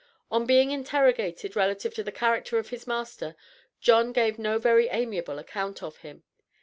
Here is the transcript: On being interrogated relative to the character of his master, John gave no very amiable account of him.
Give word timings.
On 0.31 0.47
being 0.47 0.71
interrogated 0.71 1.55
relative 1.55 1.93
to 1.93 2.01
the 2.03 2.11
character 2.11 2.57
of 2.57 2.69
his 2.69 2.87
master, 2.87 3.35
John 3.79 4.13
gave 4.13 4.39
no 4.39 4.57
very 4.57 4.87
amiable 4.87 5.37
account 5.37 5.83
of 5.83 5.97
him. 5.97 6.23